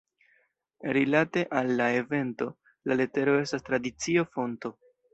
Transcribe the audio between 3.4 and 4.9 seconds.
estas tradicio-fonto.